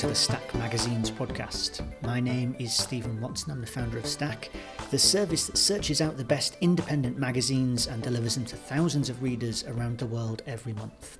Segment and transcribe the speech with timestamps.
[0.00, 1.86] to the Stack Magazine's podcast.
[2.00, 4.48] My name is Stephen Watson, I'm the founder of Stack,
[4.90, 9.22] the service that searches out the best independent magazines and delivers them to thousands of
[9.22, 11.18] readers around the world every month.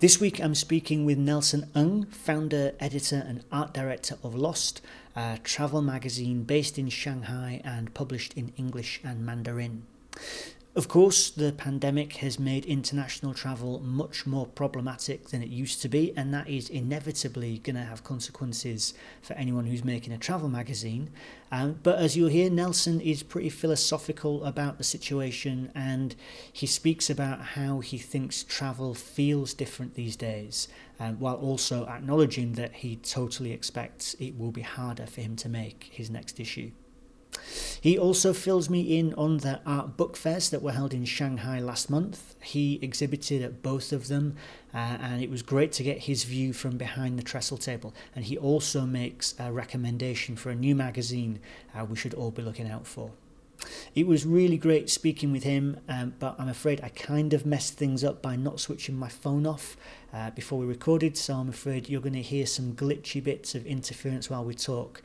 [0.00, 4.80] This week I'm speaking with Nelson Ng, founder, editor, and art director of Lost,
[5.14, 9.82] a travel magazine based in Shanghai and published in English and Mandarin.
[10.74, 15.88] Of course, the pandemic has made international travel much more problematic than it used to
[15.88, 20.48] be, and that is inevitably going to have consequences for anyone who's making a travel
[20.48, 21.10] magazine.
[21.50, 26.16] Um, but as you'll hear, Nelson is pretty philosophical about the situation and
[26.50, 30.68] he speaks about how he thinks travel feels different these days,
[30.98, 35.50] um, while also acknowledging that he totally expects it will be harder for him to
[35.50, 36.70] make his next issue.
[37.80, 41.58] He also fills me in on the art book fairs that were held in Shanghai
[41.58, 42.34] last month.
[42.40, 44.36] He exhibited at both of them,
[44.72, 47.92] uh, and it was great to get his view from behind the trestle table.
[48.14, 51.40] And he also makes a recommendation for a new magazine
[51.74, 53.10] uh, we should all be looking out for.
[53.94, 57.74] It was really great speaking with him, um, but I'm afraid I kind of messed
[57.74, 59.76] things up by not switching my phone off
[60.12, 63.66] uh, before we recorded, so I'm afraid you're going to hear some glitchy bits of
[63.66, 65.02] interference while we talk.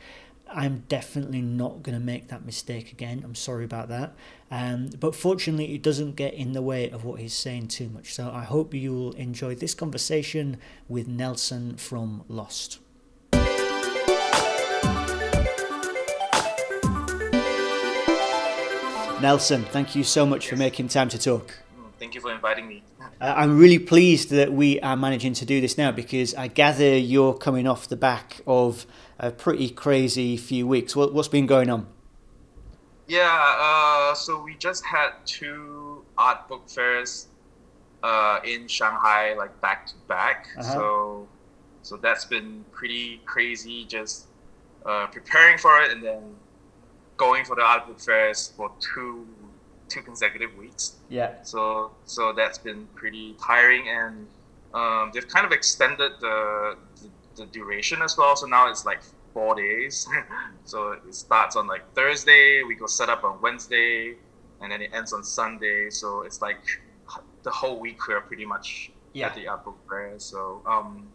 [0.49, 3.21] I'm definitely not going to make that mistake again.
[3.23, 4.15] I'm sorry about that.
[4.49, 8.13] Um, but fortunately, it doesn't get in the way of what he's saying too much.
[8.13, 12.79] So I hope you'll enjoy this conversation with Nelson from Lost.
[19.21, 21.66] Nelson, thank you so much for making time to talk.
[21.99, 22.83] Thank you for inviting me.
[22.99, 26.97] Uh, I'm really pleased that we are managing to do this now because I gather
[26.97, 28.85] you're coming off the back of
[29.19, 30.95] a pretty crazy few weeks.
[30.95, 31.87] What, has been going on?
[33.07, 37.27] Yeah, uh, so we just had two art book fairs
[38.03, 40.47] uh, in Shanghai, like back to back.
[40.57, 40.73] Uh-huh.
[40.73, 41.27] So,
[41.81, 43.85] so that's been pretty crazy.
[43.85, 44.27] Just
[44.85, 46.35] uh, preparing for it and then
[47.15, 49.25] going for the art book fairs for two
[49.89, 50.95] two consecutive weeks.
[51.09, 51.41] Yeah.
[51.43, 54.27] So so that's been pretty tiring, and
[54.73, 58.35] um, they've kind of extended the, the, the duration as well.
[58.35, 59.01] So now it's like
[59.33, 60.07] four days.
[60.65, 62.63] so it starts on like Thursday.
[62.63, 64.15] We go set up on Wednesday,
[64.61, 65.89] and then it ends on Sunday.
[65.89, 66.63] So it's like
[67.43, 69.27] the whole week we're pretty much yeah.
[69.27, 70.19] at the book fair.
[70.19, 71.07] So um,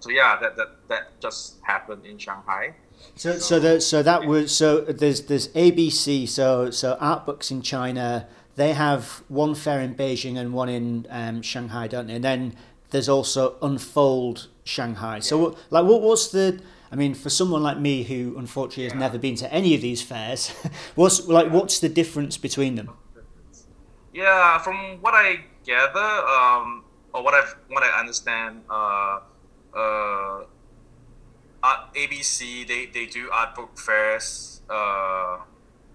[0.00, 2.74] so yeah, that that that just happened in Shanghai.
[3.16, 4.80] So, so, the, so that was so.
[4.80, 6.28] There's there's ABC.
[6.28, 8.28] So so art books in China.
[8.56, 12.14] They have one fair in Beijing and one in um, Shanghai, don't they?
[12.14, 12.56] And then
[12.90, 15.20] there's also Unfold Shanghai.
[15.20, 16.60] So like, what what's the?
[16.90, 18.98] I mean, for someone like me who unfortunately has yeah.
[18.98, 20.50] never been to any of these fairs,
[20.94, 22.90] what's like what's the difference between them?
[24.12, 29.20] Yeah, from what I gather, um, or what I what I understand, uh,
[29.74, 30.44] uh,
[31.62, 35.38] art, ABC they, they do art book fairs uh,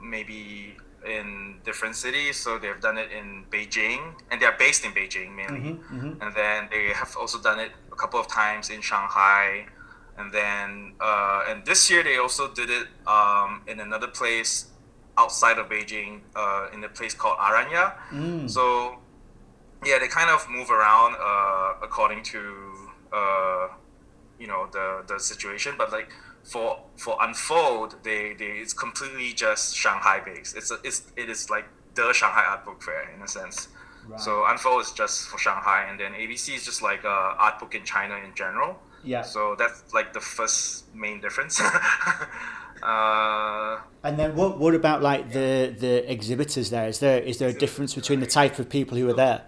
[0.02, 0.76] maybe
[1.06, 2.38] in different cities.
[2.38, 5.72] So they've done it in Beijing, and they are based in Beijing mainly.
[5.72, 6.22] Mm-hmm, mm-hmm.
[6.22, 9.66] And then they have also done it a couple of times in Shanghai.
[10.18, 14.68] And then uh, and this year they also did it um, in another place
[15.18, 17.96] outside of Beijing, uh, in a place called Aranya.
[18.12, 18.50] Mm.
[18.50, 19.00] So
[19.86, 22.40] yeah, they kind of move around uh, according to
[23.12, 23.68] uh,
[24.40, 26.10] you know the the situation but like
[26.44, 30.56] for for unfold they they it's completely just shanghai based.
[30.56, 33.70] It's a, it's it is like the shanghai art book fair in a sense.
[34.06, 34.20] Right.
[34.20, 37.74] so unfold is just for shanghai and then abc is just like a art book
[37.76, 38.80] in china in general.
[39.06, 39.22] Yeah.
[39.22, 41.62] So that's like the first main difference.
[42.84, 46.90] Uh, and then what what about like the the exhibitors there?
[46.90, 49.44] Is there is there a difference between the type of people who are there?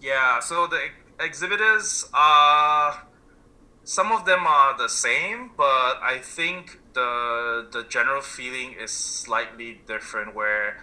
[0.00, 0.80] Yeah so the
[1.20, 3.06] exhibitors are
[3.86, 9.80] some of them are the same, but I think the the general feeling is slightly
[9.86, 10.34] different.
[10.34, 10.82] Where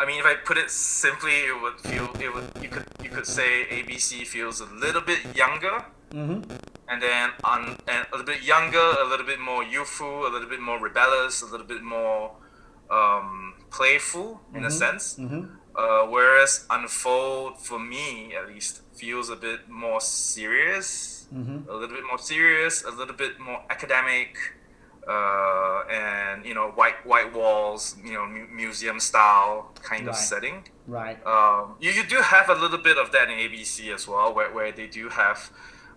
[0.00, 3.10] I mean, if I put it simply, it would feel it would you could you
[3.10, 6.50] could say ABC feels a little bit younger, mm-hmm.
[6.88, 10.48] and then on and a little bit younger, a little bit more youthful, a little
[10.48, 12.32] bit more rebellious, a little bit more
[12.90, 14.66] um, playful in mm-hmm.
[14.66, 15.16] a sense.
[15.18, 15.44] Mm-hmm.
[15.76, 21.68] Uh, whereas Unfold, for me at least, feels a bit more serious mm-hmm.
[21.68, 24.36] a little bit more serious, a little bit more academic,
[25.08, 30.10] uh, and you know white white walls, you know mu- museum style kind right.
[30.10, 30.68] of setting.
[30.86, 31.24] Right.
[31.26, 34.52] Um, you, you do have a little bit of that in ABC as well, where,
[34.52, 35.50] where they do have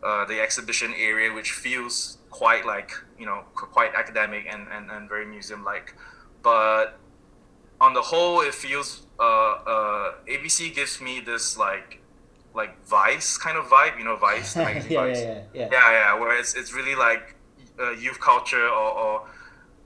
[0.03, 5.09] uh, the exhibition area, which feels quite like you know quite academic and, and, and
[5.09, 5.95] very museum like,
[6.43, 6.99] but
[7.81, 12.01] on the whole, it feels uh, uh, ABC gives me this like
[12.53, 15.21] like Vice kind of vibe, you know, Vice, the magazine yeah, Vice.
[15.21, 15.69] yeah, yeah, yeah.
[15.71, 17.35] yeah, yeah, where it's, it's really like
[17.79, 19.27] uh, youth culture or, or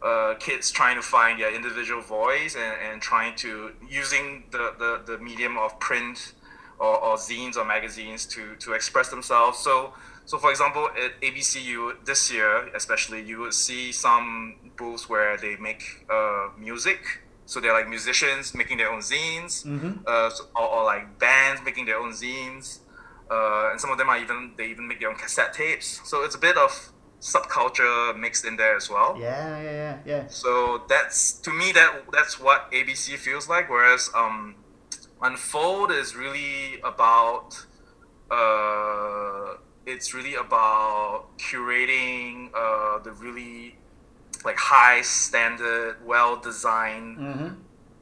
[0.01, 5.13] uh, kids trying to find their individual voice and, and trying to using the, the,
[5.13, 6.33] the medium of print
[6.79, 9.59] or, or zines or magazines to, to express themselves.
[9.59, 9.93] So
[10.25, 15.57] so for example, at ABCU this year, especially, you would see some booths where they
[15.57, 17.22] make uh, music.
[17.45, 20.03] So they're like musicians making their own zines, Mhm.
[20.07, 22.79] uh, so- or, or like bands making their own zines,
[23.29, 26.01] uh, and some of them are even they even make their own cassette tapes.
[26.05, 26.71] So it's a bit of
[27.21, 29.15] subculture mixed in there as well.
[29.17, 30.27] Yeah, yeah, yeah, yeah.
[30.27, 33.69] So that's to me that that's what ABC feels like.
[33.69, 34.55] Whereas um,
[35.21, 37.55] Unfold is really about
[38.31, 39.55] uh,
[39.85, 43.77] it's really about curating uh, the really
[44.45, 47.47] like high standard, well designed Mm-hmm.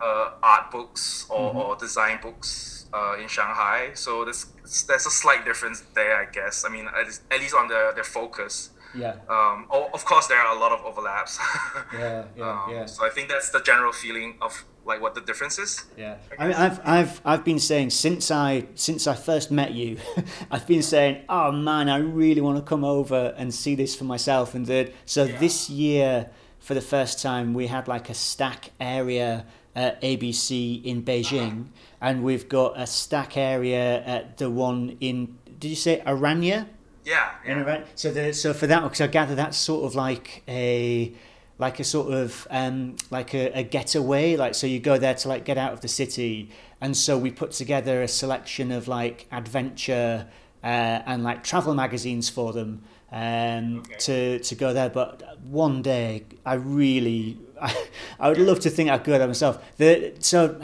[0.02, 1.56] uh, art books or, Mhm.
[1.56, 3.92] or design books uh, in Shanghai.
[3.94, 4.46] So there's
[4.88, 6.66] there's a slight difference there, I guess.
[6.66, 8.70] I mean, at least, at least on the their focus.
[8.94, 11.40] Yeah, Um, oh, of course, there are a lot of overlaps.
[11.94, 12.86] yeah, yeah, Um, yeah.
[12.88, 15.86] So I think that's the general feeling of like what the difference is.
[15.98, 19.98] Yeah, I mean, I've, I've, I've been saying since I, since I first met you,
[20.52, 24.06] I've been saying, oh man, I really want to come over and see this for
[24.06, 24.56] myself.
[24.56, 25.40] And that, so Yeah.
[25.40, 26.30] this year,
[26.60, 29.46] for the first time, we had like a stack area
[29.76, 31.64] at ABC in Beijing, uh-huh.
[32.02, 36.68] and we've got a stack area at the one in, did you say Aranya?
[37.06, 37.32] Yeah.
[37.46, 37.64] In yeah.
[37.64, 37.84] Iran.
[37.96, 41.14] So the so for that, because I gather that's sort of like a
[41.62, 44.36] like a sort of um, like a, a getaway.
[44.36, 46.50] Like so, you go there to like get out of the city,
[46.82, 50.28] and so we put together a selection of like adventure
[50.64, 50.68] uh,
[51.06, 52.82] and like travel magazines for them
[53.12, 53.96] um, Okay.
[54.00, 54.90] to to go there.
[54.90, 57.88] But one day, I really I,
[58.20, 59.64] I would love to think I could go there myself.
[59.78, 60.60] The so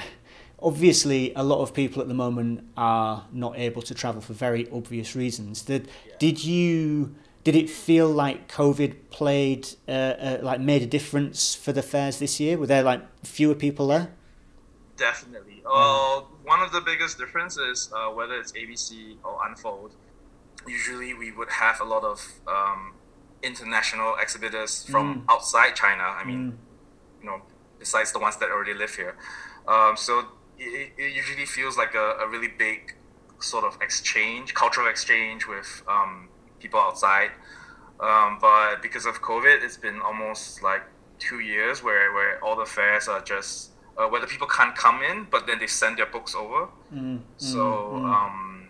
[0.60, 4.68] obviously a lot of people at the moment are not able to travel for very
[4.72, 7.14] obvious reasons did did you
[7.48, 9.92] did it feel like covid played uh,
[10.28, 13.02] uh, like made a difference for the fairs this year were there like
[13.36, 14.08] fewer people there
[15.10, 15.62] Definitely.
[15.64, 16.22] Uh,
[16.54, 19.92] one of the biggest differences, uh, whether it's ABC or Unfold,
[20.68, 22.20] usually we would have a lot of
[22.56, 22.82] um,
[23.44, 25.34] international exhibitors from Mm.
[25.34, 26.04] outside China.
[26.22, 26.58] I mean,
[27.22, 27.40] you know,
[27.84, 29.14] besides the ones that already live here.
[29.68, 30.12] Um, so
[30.58, 32.80] it, it usually feels like a, a really big
[33.40, 36.30] sort of exchange, cultural exchange with um,
[36.60, 37.32] people outside.
[38.00, 40.84] Um, but because of COVID, it's been almost like
[41.20, 45.02] two years where, where all the fairs are just uh, where the people can't come
[45.02, 46.68] in, but then they send their books over.
[46.94, 48.14] mm, So mm, mm.
[48.14, 48.70] um,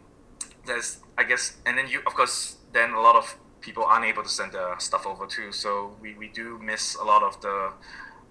[0.65, 4.23] there's, I guess, and then you, of course, then a lot of people aren't able
[4.23, 5.51] to send their stuff over too.
[5.51, 7.73] So we, we do miss a lot of the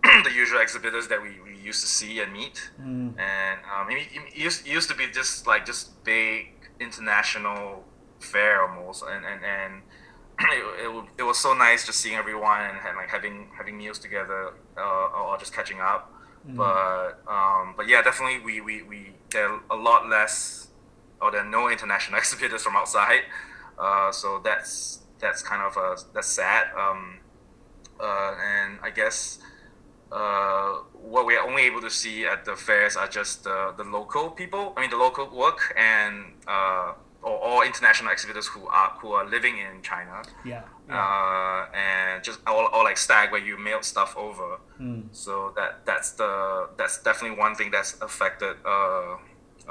[0.24, 2.70] the usual exhibitors that we, we used to see and meet.
[2.80, 3.18] Mm.
[3.18, 7.84] And um, it, it used, it used to be just like just big international
[8.20, 9.82] fair almost, and and and.
[10.38, 13.98] It, it, it was so nice just seeing everyone and, and like having having meals
[13.98, 16.12] together uh, or just catching up
[16.54, 20.68] but um, but yeah, definitely we, we, we there are a lot less
[21.20, 23.22] or there are no international exhibitors from outside.
[23.78, 26.68] Uh, so that's that's kind of uh that's sad.
[26.78, 27.18] Um,
[27.98, 29.38] uh, and I guess
[30.12, 33.84] uh, what we are only able to see at the fairs are just the, the
[33.84, 34.72] local people.
[34.76, 36.92] I mean the local work and uh,
[37.28, 40.16] or, or international exhibitors who are who are living in China.
[40.44, 40.96] yeah, yeah.
[40.96, 44.50] Uh, and just or, or like Stack where you mail stuff over.
[44.80, 45.02] Mm.
[45.12, 46.32] So that that's the
[46.78, 49.16] that's definitely one thing that's affected uh,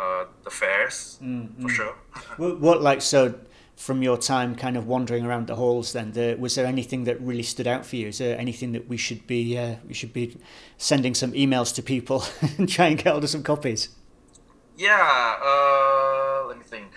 [0.03, 1.77] uh, the fairs Mm, for mm.
[1.77, 1.95] sure.
[2.41, 3.19] What, what like so
[3.77, 7.17] from your time kind of wandering around the halls then the, was there anything that
[7.29, 10.13] really stood out for you is there anything that we should be uh, we should
[10.13, 10.37] be
[10.77, 12.23] sending some emails to people
[12.57, 13.89] and try and get hold of some copies
[14.77, 16.91] Yeah, uh, let me think.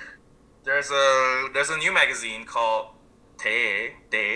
[0.68, 2.86] There's a there's a new magazine called
[3.40, 3.56] Te
[4.10, 4.28] Te,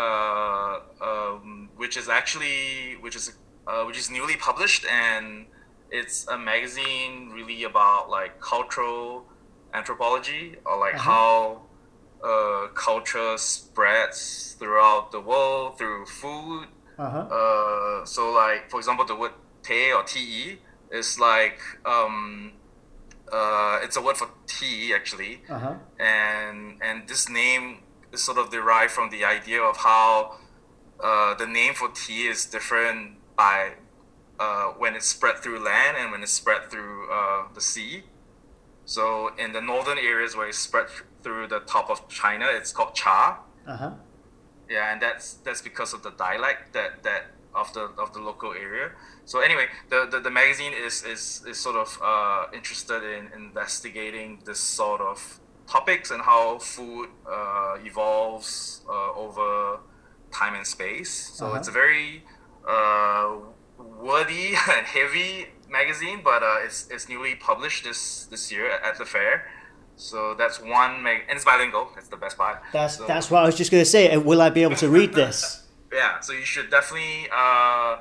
[0.00, 3.26] uh, um, which is actually which is
[3.66, 5.48] uh, which is newly published and
[5.90, 9.26] it's a magazine really about like cultural
[9.74, 11.10] anthropology or like Uh-huh.
[11.12, 11.62] how
[12.30, 19.16] uh, culture spreads throughout the world through food uh-huh uh, so like for example the
[19.16, 19.32] word
[19.64, 20.60] te or te
[20.92, 22.59] is like um,
[23.32, 27.78] uh, it's a word for tea actually uh-huh and and this name
[28.12, 30.36] is sort of derived from the idea of how
[31.02, 33.72] uh, the name for tea is different by
[34.38, 38.02] uh, when it's spread through land and when it's spread through uh, the sea.
[38.84, 40.86] So in the northern areas where it's spread
[41.22, 43.40] through the top of China, it's called cha.
[43.66, 43.92] uh-huh
[44.68, 47.22] Yeah, and that's that's because of the dialect that that
[47.54, 48.92] of the of the local area.
[49.30, 54.42] So anyway, the, the, the magazine is, is, is sort of uh, interested in investigating
[54.44, 55.38] this sort of
[55.68, 59.78] topics and how food uh, evolves uh, over
[60.32, 61.12] time and space.
[61.34, 61.58] So uh-huh.
[61.58, 62.24] it's a very
[62.68, 63.36] uh,
[63.78, 69.04] wordy and heavy magazine, but uh, it's, it's newly published this, this year at the
[69.04, 69.48] fair.
[69.94, 71.90] So that's one mag- and it's bilingual.
[71.94, 72.62] That's the best part.
[72.72, 74.16] That's so, that's what I was just going to say.
[74.16, 75.68] Will I be able to read this?
[75.92, 76.20] Yeah.
[76.20, 77.98] So you should definitely uh,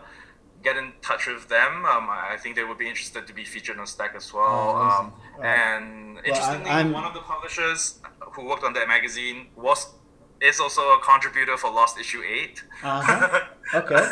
[0.64, 1.86] get in touch with them.
[1.86, 4.44] Um, I think they would be interested to be featured on Stack as well.
[4.46, 9.48] Oh, um, and well, interestingly, I'm, one of the publishers who worked on that magazine
[9.56, 9.94] was
[10.42, 13.40] is also a contributor for Lost Issue 8 uh-huh.
[13.76, 14.10] Okay.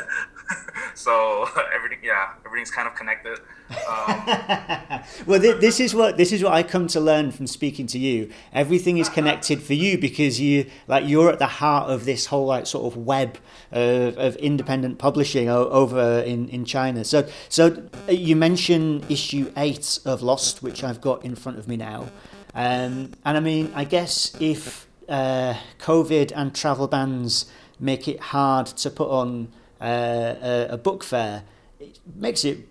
[0.93, 3.39] so everything, yeah, everything's kind of connected.
[3.69, 7.87] Um, well, th- this is what this is what I come to learn from speaking
[7.87, 8.31] to you.
[8.53, 12.45] Everything is connected for you because you like you're at the heart of this whole
[12.45, 13.37] like sort of web
[13.71, 17.03] of, of independent publishing o- over in, in China.
[17.03, 21.77] So so you mentioned issue eight of Lost, which I've got in front of me
[21.77, 22.09] now,
[22.53, 27.45] um, and I mean I guess if uh, COVID and travel bans
[27.79, 29.49] make it hard to put on
[29.81, 31.43] uh, a, a, book fair,
[31.79, 32.67] it makes it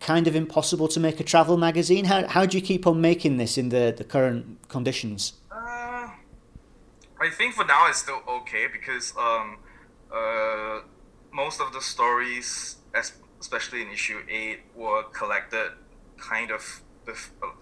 [0.00, 2.04] kind of impossible to make a travel magazine.
[2.04, 5.34] How, how do you keep on making this in the, the current conditions?
[5.50, 6.08] Uh,
[7.18, 9.58] I think for now it's still okay because um,
[10.14, 10.80] uh,
[11.32, 12.76] most of the stories,
[13.40, 15.72] especially in issue 8, were collected
[16.18, 16.82] kind of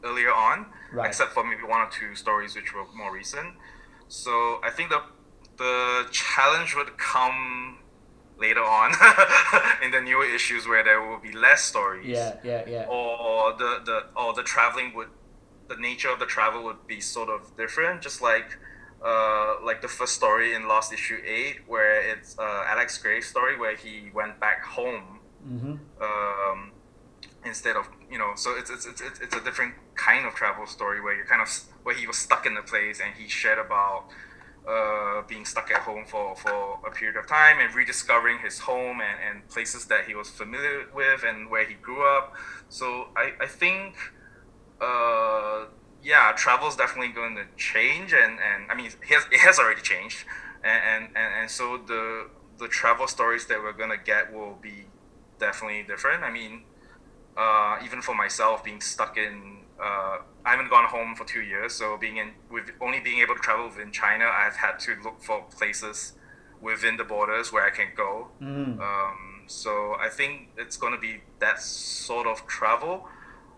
[0.05, 1.07] earlier on, right.
[1.07, 3.55] except for maybe one or two stories which were more recent.
[4.09, 5.03] So I think the
[5.59, 7.79] the challenge would come
[8.39, 8.93] later on
[9.85, 12.07] in the newer issues where there will be less stories.
[12.07, 12.87] Yeah, yeah, yeah.
[12.87, 15.09] Or the the or the traveling would
[15.69, 18.59] the nature of the travel would be sort of different, just like
[19.05, 23.59] uh, like the first story in Lost Issue Eight, where it's uh, Alex Gray's story
[23.59, 25.75] where he went back home mm-hmm.
[26.03, 26.73] um,
[27.45, 28.33] instead of you know.
[28.35, 31.49] So it's, it's it's it's a different kind of travel story where you're kind of
[31.83, 34.07] where he was stuck in the place and he shared about
[34.69, 39.01] uh, being stuck at home for, for a period of time and rediscovering his home
[39.01, 42.35] and, and places that he was familiar with and where he grew up.
[42.69, 43.97] So I, I think,
[44.81, 45.67] uh,
[46.03, 48.13] yeah, travel is definitely going to change.
[48.13, 50.25] And, and I mean, it has, it has already changed.
[50.63, 54.87] And, and, and so the, the travel stories that we're going to get will be
[55.39, 56.25] definitely different.
[56.25, 56.65] I mean,
[57.37, 61.75] uh, even for myself, being stuck in uh, I haven't gone home for two years,
[61.75, 65.23] so being in with only being able to travel within China, I've had to look
[65.23, 66.15] for places
[66.61, 68.29] within the borders where I can go.
[68.43, 68.81] Mm.
[68.81, 73.09] Um, so I think it's going to be that sort of travel,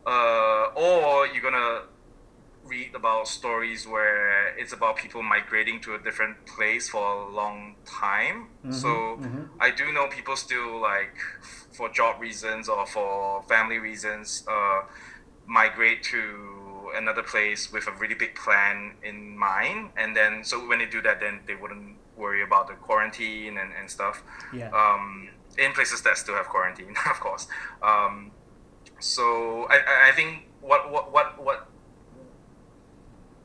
[0.06, 1.82] uh, or you're gonna
[2.64, 7.74] read about stories where it's about people migrating to a different place for a long
[7.84, 8.48] time.
[8.60, 9.42] Mm-hmm, so mm-hmm.
[9.58, 11.16] I do know people still like
[11.72, 14.44] for job reasons or for family reasons.
[14.48, 14.82] Uh,
[15.46, 20.78] migrate to another place with a really big plan in mind and then so when
[20.78, 24.70] they do that then they wouldn't worry about the quarantine and, and stuff yeah.
[24.70, 25.28] um,
[25.58, 27.46] in places that still have quarantine of course
[27.82, 28.30] um,
[28.98, 31.68] so I, I think what what what what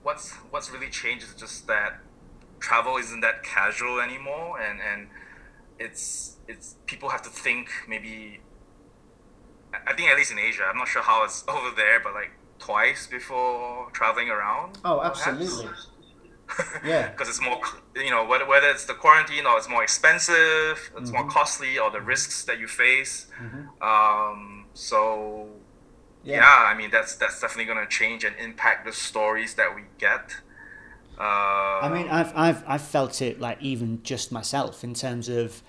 [0.04, 2.00] what's what's really changed is just that
[2.60, 5.08] travel isn't that casual anymore and and
[5.80, 8.40] it's it's people have to think maybe
[9.88, 12.32] I think at least in Asia, I'm not sure how it's over there, but like
[12.60, 14.80] twice before traveling around.
[14.84, 15.70] Oh, absolutely.
[16.86, 17.10] yeah.
[17.10, 17.60] Because it's more,
[17.96, 20.36] you know, whether, whether it's the quarantine or it's more expensive,
[20.98, 21.14] it's mm-hmm.
[21.14, 23.28] more costly, or the risks that you face.
[23.42, 23.84] Mm-hmm.
[23.84, 25.48] Um, so,
[26.24, 26.38] yeah.
[26.38, 26.66] yeah.
[26.68, 30.36] I mean, that's that's definitely going to change and impact the stories that we get.
[31.18, 35.64] Uh, I mean, I've I've I've felt it like even just myself in terms of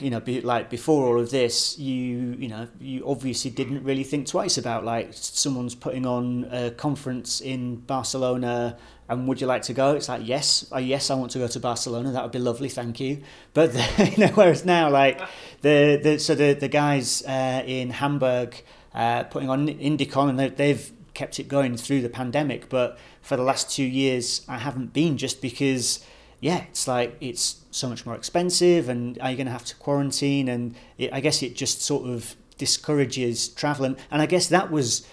[0.00, 4.04] you know, be, like before all of this, you you know, you obviously didn't really
[4.04, 8.76] think twice about like someone's putting on a conference in Barcelona,
[9.08, 9.94] and would you like to go?
[9.94, 12.12] It's like yes, uh, yes, I want to go to Barcelona.
[12.12, 13.22] That would be lovely, thank you.
[13.52, 15.20] But the, you know, whereas now, like
[15.62, 18.62] the the so the the guys uh, in Hamburg
[18.94, 22.68] uh, putting on IndieCon, and they, they've kept it going through the pandemic.
[22.68, 26.04] But for the last two years, I haven't been just because
[26.40, 29.76] yeah, it's like it's so much more expensive, and are you going to have to
[29.76, 30.48] quarantine?
[30.48, 34.70] And it, I guess it just sort of discourages travel, and, and I guess that
[34.70, 35.06] was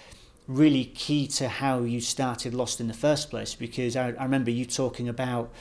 [0.46, 4.50] really key to how you started Lost in the first place, because I, I remember
[4.50, 5.52] you talking about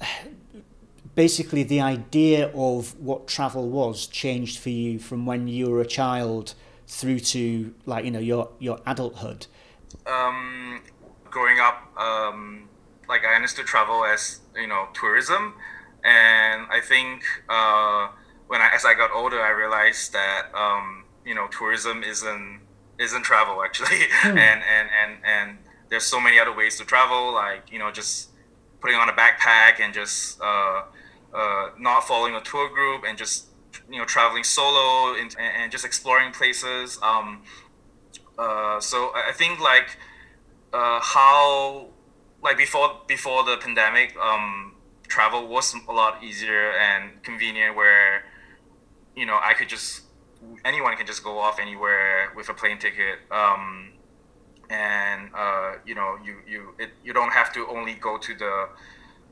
[1.14, 5.86] basically the idea of what travel was changed for you from when you were a
[5.86, 6.54] child
[6.86, 9.46] through to like you know your your adulthood.
[10.06, 10.82] Um,
[11.30, 11.92] growing up.
[11.96, 12.68] Um
[13.10, 15.54] like I understood travel as you know tourism,
[16.04, 18.08] and I think uh,
[18.46, 22.60] when I as I got older, I realized that um, you know tourism isn't
[22.98, 24.28] isn't travel actually, hmm.
[24.38, 28.30] and and and and there's so many other ways to travel, like you know just
[28.80, 30.82] putting on a backpack and just uh,
[31.34, 33.46] uh, not following a tour group and just
[33.90, 36.98] you know traveling solo and, and just exploring places.
[37.02, 37.42] Um,
[38.38, 39.98] uh, so I think like
[40.72, 41.88] uh, how
[42.42, 44.69] like before before the pandemic, um,
[45.10, 47.76] travel was a lot easier and convenient.
[47.76, 48.24] Where
[49.14, 50.02] you know I could just
[50.64, 53.18] anyone can just go off anywhere with a plane ticket.
[53.30, 53.92] Um,
[54.70, 58.68] and uh, you know you you it, you don't have to only go to the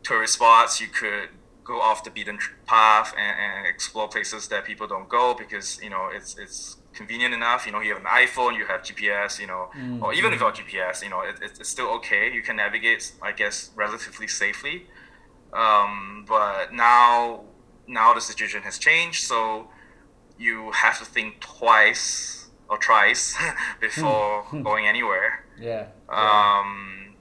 [0.03, 0.81] tourist spots.
[0.81, 1.31] You could
[1.65, 5.91] go off the beaten path and, and explore places that people don't go because you
[5.91, 7.65] know it's it's convenient enough.
[7.67, 10.03] You know, you have an iPhone, you have GPS, you know, mm-hmm.
[10.03, 12.33] or even without GPS, you know, it, it's still okay.
[12.33, 14.87] You can navigate, I guess, relatively safely.
[15.53, 17.45] Um, but now,
[17.87, 19.69] now the situation has changed, so
[20.39, 23.37] you have to think twice or thrice
[23.81, 24.63] before hmm.
[24.63, 25.45] going anywhere.
[25.61, 25.87] Yeah.
[26.09, 27.15] Um,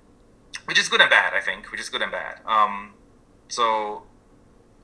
[0.65, 1.71] which is good and bad, I think.
[1.71, 2.39] Which is good and bad.
[2.45, 2.93] Um,
[3.47, 4.03] so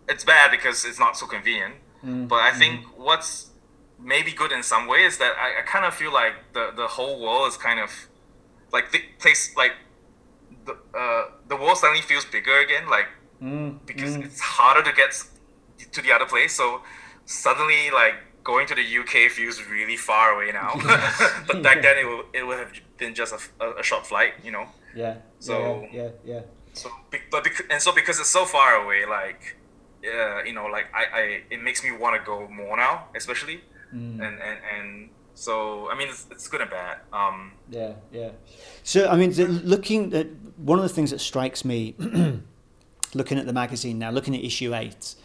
[0.07, 1.75] it's bad because it's not so convenient.
[2.03, 2.27] Mm.
[2.27, 2.97] But I think mm.
[2.97, 3.51] what's
[4.00, 7.21] maybe good in some ways that I, I kind of feel like the, the whole
[7.21, 8.07] world is kind of
[8.71, 9.73] like the place like
[10.65, 13.07] the uh, the world suddenly feels bigger again like
[13.43, 13.77] mm.
[13.85, 14.25] because mm.
[14.25, 15.12] it's harder to get
[15.91, 16.81] to the other place so
[17.25, 20.73] suddenly like going to the UK feels really far away now
[21.47, 24.51] but back then it would, it would have been just a, a short flight you
[24.51, 26.41] know yeah so yeah yeah, yeah.
[26.73, 26.89] so
[27.31, 29.57] but and so because it's so far away like
[30.03, 33.62] yeah, you know, like I, I it makes me want to go more now, especially
[33.95, 34.19] mm.
[34.19, 36.97] and and and so I mean it's, it's good and bad.
[37.13, 38.31] Um, yeah, yeah.
[38.83, 41.95] So I mean, the, looking at one of the things that strikes me,
[43.15, 45.15] looking at the magazine now, looking at issue eight,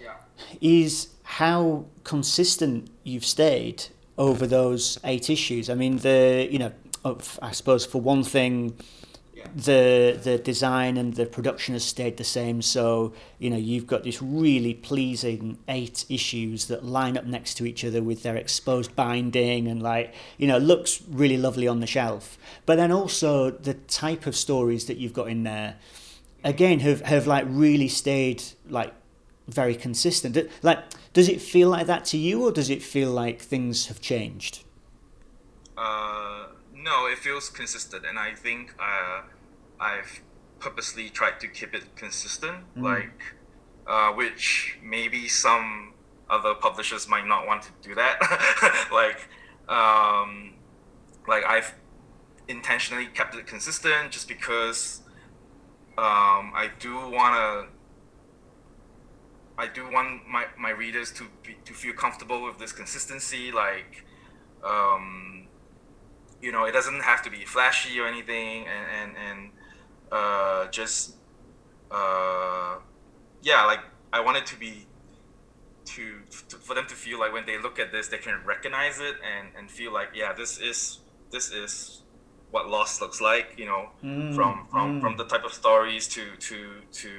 [0.00, 0.14] yeah.
[0.60, 3.84] is how consistent you've stayed
[4.18, 5.70] over those eight issues.
[5.70, 6.72] I mean, the you know,
[7.40, 8.76] I suppose for one thing
[9.54, 12.62] the the design and the production has stayed the same.
[12.62, 17.66] So you know you've got this really pleasing eight issues that line up next to
[17.66, 21.86] each other with their exposed binding and like you know looks really lovely on the
[21.86, 22.38] shelf.
[22.66, 25.76] But then also the type of stories that you've got in there,
[26.44, 28.92] again have have like really stayed like
[29.48, 30.36] very consistent.
[30.62, 30.78] Like
[31.12, 34.64] does it feel like that to you, or does it feel like things have changed?
[35.76, 38.74] Uh, no, it feels consistent, and I think.
[38.78, 39.22] Uh,
[39.80, 40.20] I've
[40.58, 42.82] purposely tried to keep it consistent, mm.
[42.82, 43.34] like
[43.86, 45.94] uh, which maybe some
[46.28, 48.20] other publishers might not want to do that.
[48.92, 49.28] like,
[49.68, 50.52] um,
[51.26, 51.74] like I've
[52.46, 55.00] intentionally kept it consistent just because
[56.00, 57.68] um, I do want to.
[59.58, 63.52] I do want my, my readers to be, to feel comfortable with this consistency.
[63.52, 64.06] Like,
[64.64, 65.46] um,
[66.40, 69.50] you know, it doesn't have to be flashy or anything, and and, and
[70.10, 71.16] uh, just
[71.90, 72.76] uh,
[73.42, 74.86] yeah, like I wanted to be
[75.84, 79.00] to, to, for them to feel like when they look at this, they can recognize
[79.00, 82.00] it and and feel like yeah, this is this is
[82.50, 83.54] what Lost looks like.
[83.56, 85.00] You know, mm, from from mm.
[85.00, 87.10] from the type of stories to to to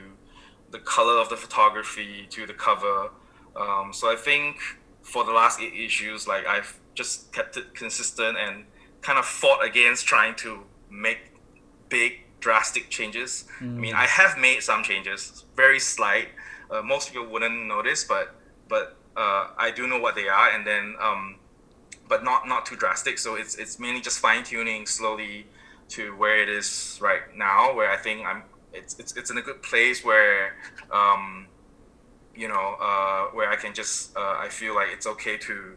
[0.72, 3.10] the color of the photography to the cover.
[3.56, 4.58] Um, so I think
[5.02, 8.66] for the last eight issues, like I've just kept it consistent and
[9.02, 11.34] kind of fought against trying to make
[11.90, 13.46] big drastic changes.
[13.60, 13.78] Mm.
[13.78, 16.30] I mean, I have made some changes, very slight.
[16.70, 18.36] Uh, most people wouldn't notice, but
[18.68, 21.36] but uh, I do know what they are, and then um,
[22.12, 23.16] but not not too drastic.
[23.18, 25.48] So it's it's mainly just fine tuning slowly
[25.96, 28.44] to where it is right now, where I think I'm.
[28.74, 30.56] It's it's, it's in a good place where.
[30.92, 31.48] Um,
[32.34, 35.76] you know, uh, where I can just, uh, I feel like it's okay to,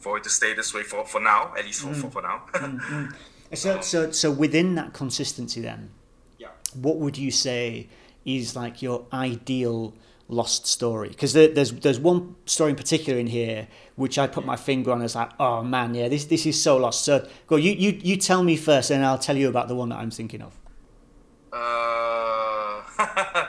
[0.00, 2.00] for it to stay this way for, for now, at least for, mm.
[2.00, 2.42] for, for now.
[2.52, 3.06] mm-hmm.
[3.54, 5.90] So, so, so within that consistency, then,
[6.38, 7.88] yeah, what would you say
[8.24, 9.94] is like your ideal
[10.34, 11.08] lost story?
[11.08, 14.90] Because there, there's there's one story in particular in here which I put my finger
[14.90, 17.04] on as like, oh man, yeah, this this is so lost.
[17.04, 19.88] So, go, you you you tell me first, and I'll tell you about the one
[19.90, 20.58] that I'm thinking of.
[21.52, 22.82] Uh,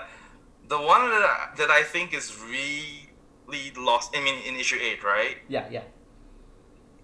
[0.68, 4.16] the one that I, that I think is really lost.
[4.16, 5.38] I mean, in issue eight, right?
[5.48, 5.84] Yeah, yeah.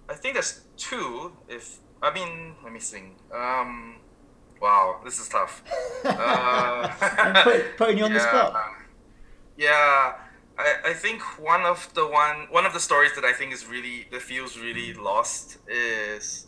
[0.07, 1.31] I think there's two.
[1.49, 3.17] If I mean, let me think.
[3.33, 3.95] Um,
[4.61, 5.63] wow, this is tough.
[6.05, 8.80] uh, put, putting you on yeah, the spot.
[9.57, 10.13] Yeah,
[10.57, 13.67] I, I think one of the one one of the stories that I think is
[13.67, 16.47] really that feels really lost is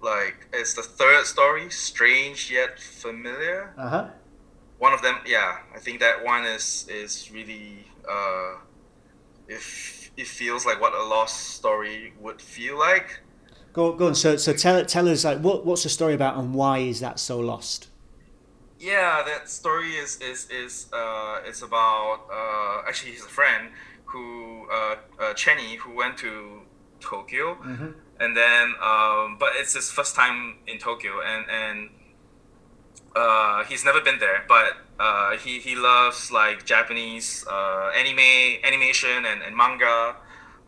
[0.00, 3.74] like it's the third story, strange yet familiar.
[3.76, 4.08] Uh huh.
[4.78, 8.54] One of them, yeah, I think that one is is really uh,
[9.46, 13.20] if it feels like what a lost story would feel like.
[13.72, 14.14] Go, go on.
[14.14, 17.20] So, so tell tell us like what what's the story about and why is that
[17.20, 17.89] so lost?
[18.80, 23.68] Yeah, that story is is is uh, it's about uh, actually he's a friend
[24.06, 26.62] who uh, uh Chenny who went to
[26.98, 27.90] Tokyo, mm-hmm.
[28.18, 31.90] and then um, but it's his first time in Tokyo, and and
[33.14, 39.26] uh, he's never been there, but uh, he he loves like Japanese uh, anime, animation,
[39.26, 40.16] and, and manga.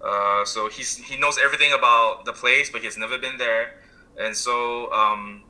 [0.04, 3.80] Uh, so he's he knows everything about the place, but he's never been there.
[4.20, 5.44] And so um,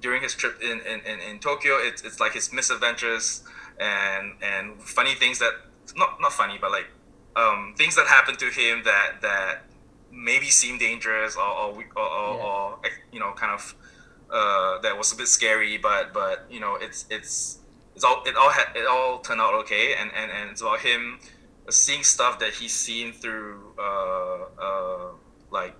[0.00, 3.42] during his trip in, in, in, in Tokyo, it's, it's like his misadventures
[3.78, 5.52] and and funny things that
[5.96, 6.86] not not funny, but like
[7.36, 9.62] um, things that happened to him that that
[10.12, 12.44] maybe seem dangerous or or, or, or, yeah.
[12.44, 12.78] or
[13.12, 13.74] you know kind of
[14.30, 17.58] uh, that was a bit scary, but but you know it's it's
[17.94, 20.80] it's all it all had it all turned out okay, and and, and it's about
[20.80, 21.18] him
[21.68, 25.08] seeing stuff that he's seen through uh, uh,
[25.50, 25.74] like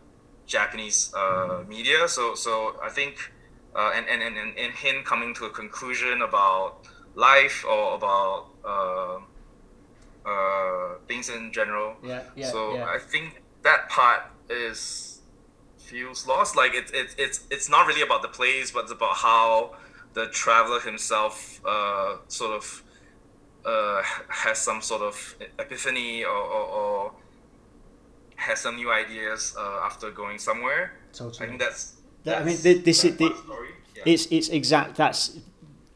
[0.46, 2.08] Japanese uh, media.
[2.08, 3.32] So so I think
[3.74, 9.18] uh, and, and and and him coming to a conclusion about life or about uh,
[10.28, 11.96] uh, things in general.
[12.02, 12.50] Yeah, yeah.
[12.50, 12.86] So yeah.
[12.86, 15.20] I think that part is
[15.78, 16.56] feels lost.
[16.56, 19.76] Like it's it's it's it's not really about the place, but it's about how
[20.14, 22.82] the traveler himself uh, sort of
[23.64, 27.12] uh, has some sort of epiphany or, or, or
[28.36, 30.98] has some new ideas uh, after going somewhere.
[31.12, 31.46] Totally.
[31.46, 31.96] I think that's.
[32.24, 33.34] That, I mean, this is the,
[34.04, 34.12] yeah.
[34.12, 34.96] it's it's exact.
[34.96, 35.38] That's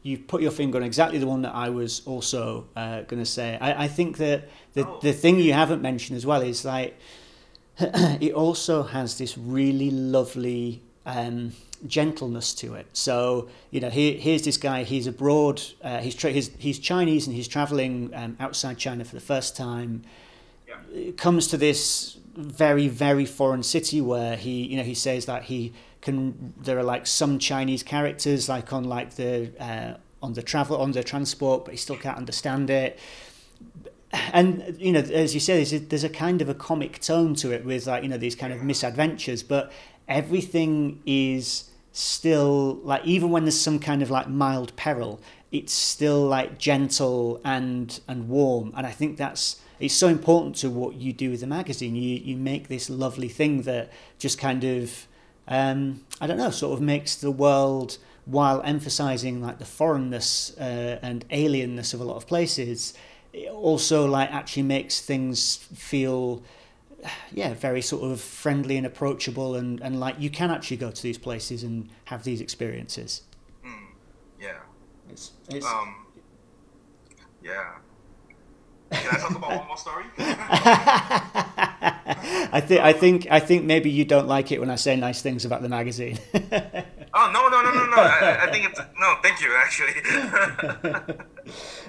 [0.05, 3.25] you've put your finger on exactly the one that I was also uh, going to
[3.25, 3.57] say.
[3.59, 4.99] I, I think that the oh.
[5.01, 6.97] the thing you haven't mentioned as well is like
[7.79, 11.53] it also has this really lovely um,
[11.87, 12.87] gentleness to it.
[12.93, 14.83] So you know, here, here's this guy.
[14.83, 15.61] He's abroad.
[15.83, 19.57] Uh, he's, tra- he's he's Chinese and he's traveling um, outside China for the first
[19.57, 20.03] time.
[20.67, 21.11] Yeah.
[21.11, 25.73] Comes to this very very foreign city where he you know he says that he
[26.05, 26.53] can.
[26.61, 30.91] There are like some Chinese characters like on like the uh, on the travel on
[30.93, 32.97] the transport, but he still can't understand it
[34.33, 37.35] and you know, as you say, there's a, there's a kind of a comic tone
[37.35, 39.71] to it with like you know these kind of misadventures, but
[40.07, 45.19] everything is still like even when there's some kind of like mild peril,
[45.51, 50.69] it's still like gentle and and warm, and I think that's it's so important to
[50.69, 51.95] what you do with the magazine.
[51.95, 55.07] You you make this lovely thing that just kind of
[55.47, 60.99] um, I don't know, sort of makes the world while emphasizing like the foreignness uh,
[61.01, 62.93] and alienness of a lot of places
[63.35, 66.41] it also like actually makes things feel
[67.31, 71.03] yeah very sort of friendly and approachable and, and like you can actually go to
[71.03, 73.23] these places and have these experiences.
[73.65, 73.87] Mm,
[74.39, 74.59] yeah.
[75.09, 76.05] It's, it's um
[77.43, 77.75] yeah.
[78.91, 80.05] Can I talk about one more story?
[82.51, 85.21] I think I think I think maybe you don't like it when I say nice
[85.21, 86.17] things about the magazine.
[86.33, 87.97] oh no no no no no!
[87.97, 89.15] I, I think it's no.
[89.21, 89.93] Thank you, actually.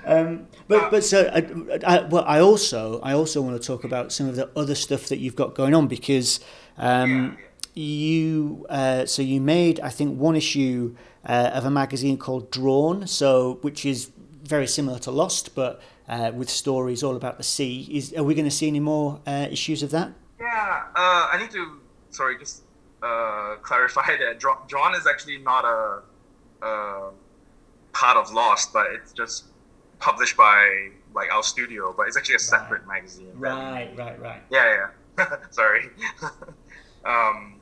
[0.07, 1.47] um, but but so I,
[1.87, 5.07] I, well, I also I also want to talk about some of the other stuff
[5.07, 6.41] that you've got going on because
[6.77, 7.83] um, yeah, yeah.
[7.83, 13.07] you uh, so you made I think one issue uh, of a magazine called Drawn,
[13.07, 14.11] so which is
[14.43, 17.89] very similar to Lost, but uh, with stories all about the sea.
[17.91, 20.13] Is are we going to see any more uh, issues of that?
[20.41, 22.63] Yeah, uh, I need to sorry just
[23.03, 26.03] uh, clarify that Drawn is actually not a,
[26.67, 27.11] a
[27.93, 29.45] part of Lost, but it's just
[29.99, 32.97] published by like our studio, but it's actually a separate right.
[33.03, 33.33] magazine.
[33.35, 34.43] Right, right, right.
[34.51, 34.89] Yeah,
[35.19, 35.37] yeah.
[35.51, 35.89] Sorry.
[37.05, 37.61] um,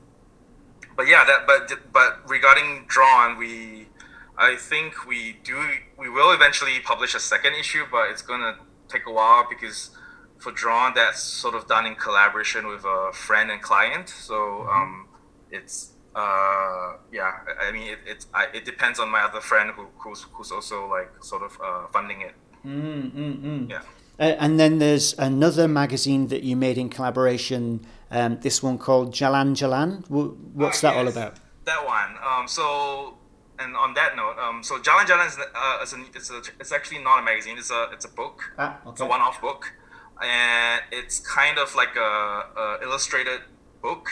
[0.95, 3.87] but yeah, that but but regarding Drawn, we
[4.37, 5.57] I think we do
[5.97, 9.91] we will eventually publish a second issue, but it's gonna take a while because
[10.37, 14.09] for Drawn that's sort of done in collaboration with a friend and client.
[14.09, 14.69] So mm-hmm.
[14.69, 15.07] um,
[15.51, 19.87] it's uh, yeah, I mean, it it, I, it depends on my other friend who,
[19.97, 22.33] who's who's also like sort of uh, funding it.
[22.65, 23.69] Mm, mm, mm.
[23.69, 23.81] Yeah.
[24.17, 27.85] Uh, and then there's another magazine that you made in collaboration.
[28.11, 30.09] Um, this one called Jalan Jalan.
[30.09, 31.35] What's that yes, all about?
[31.65, 32.15] That one.
[32.23, 33.17] Um, so,
[33.59, 36.71] and on that note, um, so Jalan Jalan is, uh, is a, it's, a, it's
[36.71, 37.57] actually not a magazine.
[37.57, 38.53] It's a it's a book.
[38.57, 38.91] Ah, okay.
[38.91, 39.73] It's a one-off book,
[40.21, 43.41] and it's kind of like a, a illustrated
[43.81, 44.09] book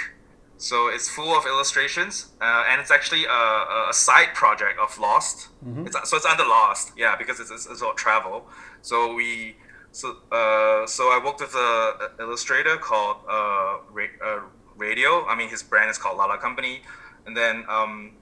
[0.63, 5.49] so it's full of illustrations, uh, and it's actually a, a, side project of Lost.
[5.65, 5.87] Mm-hmm.
[5.87, 8.47] It's, so it's under Lost, yeah, because it's, it's, it's about travel.
[8.81, 9.57] So we,
[9.91, 14.39] so uh, so I worked with a, illustrator called uh, Ra- uh,
[14.77, 15.25] Radio.
[15.25, 16.81] I mean, his brand is called Lala Company,
[17.25, 18.13] and then um,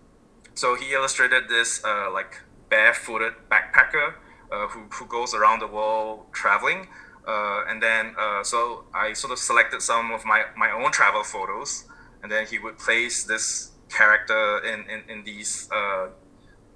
[0.53, 4.15] so he illustrated this uh, like barefooted backpacker
[4.51, 6.87] uh, who who goes around the world traveling.
[7.27, 11.23] Uh, and then uh, so I sort of selected some of my, my own travel
[11.23, 11.85] photos,
[12.23, 16.07] and then he would place this character in in, in these uh,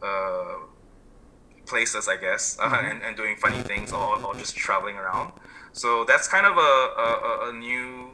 [0.03, 0.57] uh,
[1.65, 2.91] places, I guess, uh, mm-hmm.
[2.91, 5.33] and, and doing funny things or, or just traveling around.
[5.73, 8.11] So that's kind of a, a, a new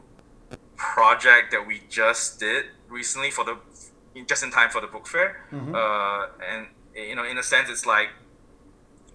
[0.77, 3.57] project that we just did recently for the
[4.27, 5.45] just in time for the book fair.
[5.51, 5.75] Mm-hmm.
[5.75, 8.09] Uh, and you know, in a sense, it's like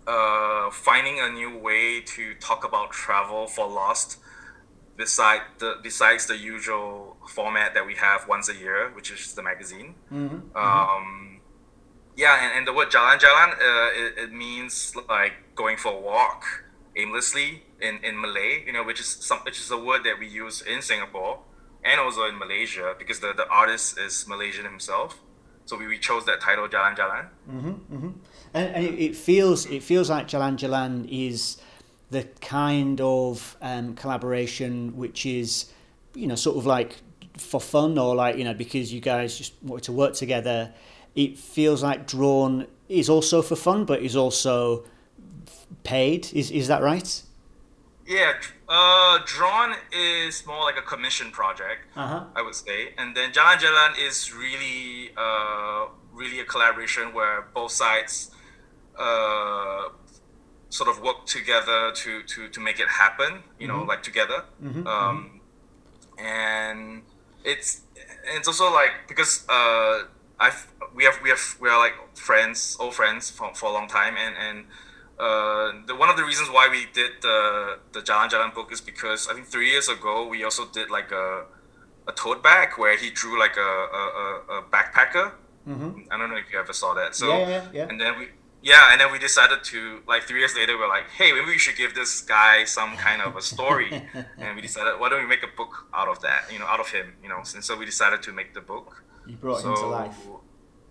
[0.06, 4.18] uh, finding a new way to talk about travel for Lost,
[4.96, 9.42] beside the besides the usual format that we have once a year, which is the
[9.42, 9.94] magazine.
[10.12, 10.56] Mm-hmm.
[10.56, 11.40] Um,
[12.16, 16.00] yeah, and, and the word jalan jalan, uh, it, it means like going for a
[16.00, 16.44] walk
[16.96, 20.26] aimlessly in, in Malay, you know, which is some which is a word that we
[20.26, 21.40] use in Singapore
[21.86, 25.18] and also in Malaysia because the, the artist is Malaysian himself.
[25.66, 27.26] So we, we chose that title, Jalan Jalan.
[27.50, 28.10] Mm-hmm, mm-hmm.
[28.54, 31.58] And, and it, feels it feels like Jalan Jalan is
[32.10, 35.66] the kind of um, collaboration which is,
[36.14, 36.96] you know, sort of like
[37.36, 40.72] for fun or like you know because you guys just wanted to work together.
[41.14, 44.84] It feels like Drawn is also for fun, but is also
[45.82, 46.30] paid.
[46.32, 47.22] Is is that right?
[48.06, 48.34] Yeah,
[48.68, 52.24] uh, Drawn is more like a commission project, uh-huh.
[52.36, 57.72] I would say, and then Jalan Jalan is really, uh, really a collaboration where both
[57.72, 58.30] sides,
[58.96, 59.88] uh,
[60.68, 63.42] sort of work together to to to make it happen.
[63.58, 63.88] You know, mm-hmm.
[63.88, 64.44] like together.
[64.62, 65.40] Mm-hmm, um,
[66.16, 66.24] mm-hmm.
[66.24, 67.02] and
[67.44, 67.82] it's
[68.36, 70.04] it's also like because uh,
[70.38, 73.88] I've we have we have we are like friends, old friends for, for a long
[73.88, 74.66] time, and and
[75.18, 78.80] uh, the one of the reasons why we did the the Jalan Jalan book is
[78.80, 81.44] because I think three years ago we also did like a
[82.06, 85.32] a tote bag where he drew like a a, a backpacker.
[85.66, 86.12] Mm-hmm.
[86.12, 87.16] I don't know if you ever saw that.
[87.16, 87.88] So yeah, yeah, yeah.
[87.88, 88.28] and then we
[88.62, 91.58] yeah, and then we decided to like three years later we're like, hey, maybe we
[91.58, 93.90] should give this guy some kind of a story,
[94.38, 96.80] and we decided why don't we make a book out of that, you know, out
[96.80, 99.02] of him, you know, and so we decided to make the book.
[99.26, 100.18] You brought so, him to life.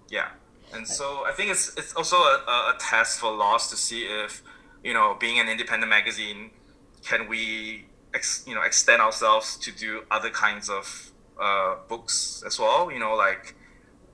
[0.09, 0.29] Yeah
[0.75, 4.43] and so I think it's it's also a, a test for Lost to see if
[4.83, 6.51] you know being an independent magazine
[7.03, 11.11] can we ex, you know extend ourselves to do other kinds of
[11.41, 12.91] uh, books as well?
[12.91, 13.55] You know like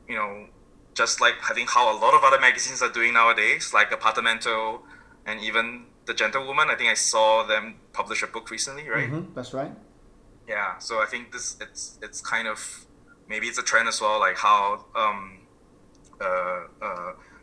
[0.08, 0.48] you know
[0.94, 4.82] just like I think how a lot of other magazines are doing nowadays like Apartamento
[5.26, 6.70] and even the Gentlewoman.
[6.70, 9.10] I think I saw them publish a book recently right?
[9.10, 9.72] Mm-hmm, that's right.
[10.48, 10.78] Yeah.
[10.80, 12.86] So I think this it's it's kind of
[13.30, 15.41] maybe it's a trend as well like how um,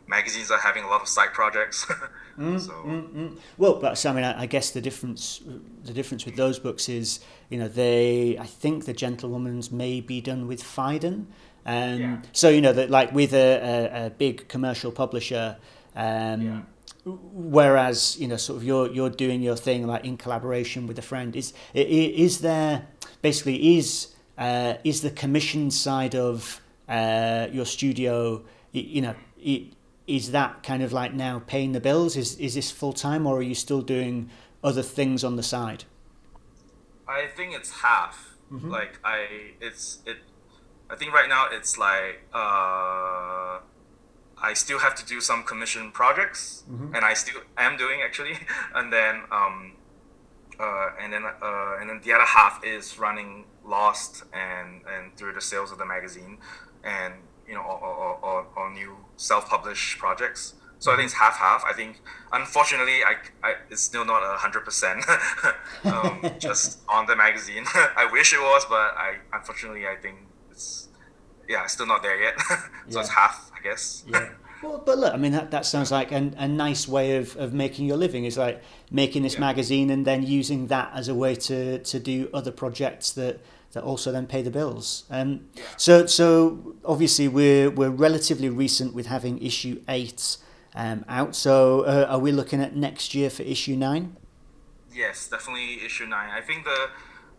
[0.09, 1.85] magazines are having a lot of side projects.
[2.37, 2.71] mm, so.
[2.71, 3.37] mm, mm.
[3.57, 5.41] Well, but I mean, I, I, guess the difference
[5.83, 10.19] the difference with those books is, you know, they I think the Gentlewoman's may be
[10.19, 11.27] done with Phaidon,
[11.65, 12.17] Um, yeah.
[12.33, 15.57] So you know that like with a, a, a big commercial publisher.
[15.95, 16.61] Um, yeah.
[17.05, 21.01] Whereas you know, sort of you're you're doing your thing like in collaboration with a
[21.01, 21.35] friend.
[21.35, 22.87] Is is there
[23.21, 29.15] basically is uh, is the commission side of uh, your studio you know,
[30.07, 32.15] is that kind of like now paying the bills?
[32.15, 34.29] Is is this full time, or are you still doing
[34.63, 35.85] other things on the side?
[37.07, 38.37] I think it's half.
[38.51, 38.69] Mm-hmm.
[38.69, 39.27] Like I,
[39.61, 40.17] it's it.
[40.89, 43.59] I think right now it's like uh,
[44.41, 46.95] I still have to do some commission projects, mm-hmm.
[46.95, 48.37] and I still am doing actually,
[48.75, 49.73] and then um,
[50.59, 55.33] uh, and then uh, and then the other half is running Lost and and through
[55.33, 56.39] the sales of the magazine,
[56.83, 57.13] and
[57.49, 60.53] you know, or, or, or, or new self-published projects.
[60.77, 61.63] So I think it's half half.
[61.67, 61.99] I think
[62.31, 65.03] unfortunately, I, I it's still not a hundred percent
[65.83, 67.65] um, just on the magazine.
[67.73, 70.19] I wish it was, but I unfortunately I think
[70.51, 70.87] it's
[71.49, 72.39] yeah, still not there yet.
[72.39, 72.55] so
[72.89, 72.99] yeah.
[73.01, 74.05] it's half, I guess.
[74.07, 74.29] yeah.
[74.63, 77.53] Well, but look, I mean that, that sounds like a, a nice way of, of
[77.53, 78.25] making your living.
[78.25, 79.41] Is like making this yeah.
[79.41, 83.41] magazine and then using that as a way to to do other projects that
[83.73, 85.05] that also then pay the bills.
[85.09, 90.37] Um, so, so obviously we're we're relatively recent with having issue eight
[90.75, 91.35] um, out.
[91.35, 94.17] So, uh, are we looking at next year for issue nine?
[94.93, 96.29] Yes, definitely issue nine.
[96.29, 96.89] I think the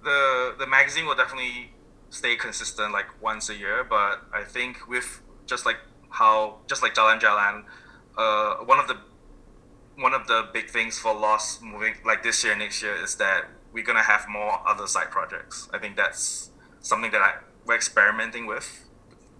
[0.02, 1.72] the the magazine will definitely
[2.10, 3.84] stay consistent, like once a year.
[3.84, 5.78] But I think with just like
[6.10, 7.64] how just like Jalan Jalan,
[8.16, 8.98] uh, one of the
[9.96, 13.16] one of the big things for Lost moving like this year and next year is
[13.16, 15.68] that we're gonna have more other side projects.
[15.72, 18.84] I think that's something that I, we're experimenting with,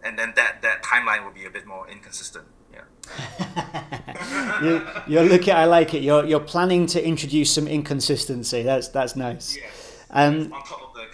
[0.05, 2.47] and then that that timeline will be a bit more inconsistent.
[2.73, 4.61] Yeah.
[4.63, 5.55] you're, you're looking.
[5.55, 6.03] I like it.
[6.03, 8.63] You're you're planning to introduce some inconsistency.
[8.63, 9.57] That's that's nice.
[9.57, 10.05] Yes.
[10.11, 10.53] Um,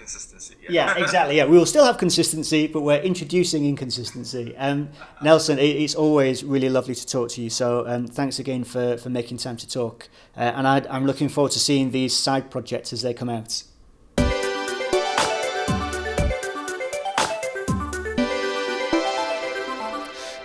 [0.07, 0.55] on top of the consistency.
[0.62, 0.95] Yeah.
[0.97, 1.03] yeah.
[1.03, 1.37] exactly.
[1.37, 4.57] Yeah, we will still have consistency, but we're introducing inconsistency.
[4.57, 4.90] Um,
[5.23, 7.51] Nelson, it, it's always really lovely to talk to you.
[7.51, 10.09] So um, thanks again for, for making time to talk.
[10.37, 13.64] Uh, and I, I'm looking forward to seeing these side projects as they come out.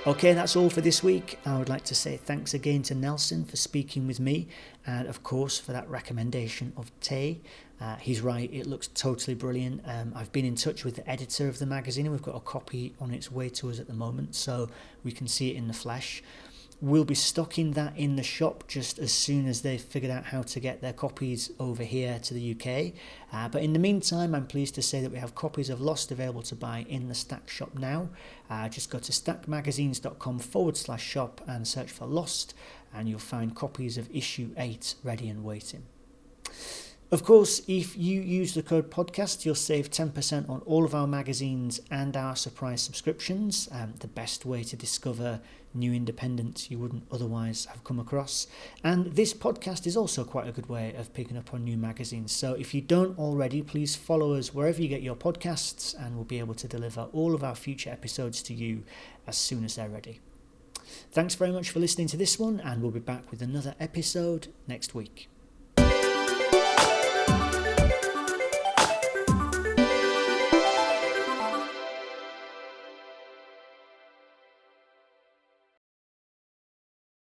[0.07, 1.37] Okay, that's all for this week.
[1.45, 4.47] I would like to say thanks again to Nelson for speaking with me
[4.87, 7.41] and, of course, for that recommendation of Tay.
[7.81, 9.81] Uh, he's right, it looks totally brilliant.
[9.85, 12.41] Um, I've been in touch with the editor of the magazine and we've got a
[12.41, 14.69] copy on its way to us at the moment, so
[15.03, 16.21] we can see it in the flesh.
[16.79, 20.43] We'll be stocking that in the shop just as soon as they've figured out how
[20.43, 22.93] to get their copies over here to the UK.
[23.31, 26.11] Uh, but in the meantime, I'm pleased to say that we have copies of Lost
[26.11, 28.09] available to buy in the Stack shop now.
[28.49, 32.55] Uh, just go to stackmagazines.com forward slash shop and search for Lost,
[32.93, 35.83] and you'll find copies of issue 8 ready and waiting.
[37.11, 41.07] Of course, if you use the code podcast, you'll save 10% on all of our
[41.07, 43.67] magazines and our surprise subscriptions.
[43.69, 45.41] Um, the best way to discover
[45.73, 48.47] new independents you wouldn't otherwise have come across.
[48.81, 52.31] And this podcast is also quite a good way of picking up on new magazines.
[52.31, 56.23] So if you don't already, please follow us wherever you get your podcasts, and we'll
[56.23, 58.83] be able to deliver all of our future episodes to you
[59.27, 60.21] as soon as they're ready.
[61.11, 64.47] Thanks very much for listening to this one, and we'll be back with another episode
[64.65, 65.27] next week.